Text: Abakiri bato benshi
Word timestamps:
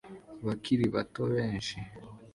Abakiri 0.41 0.85
bato 0.95 1.21
benshi 1.33 1.77